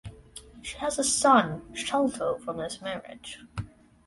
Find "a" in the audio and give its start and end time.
0.97-1.03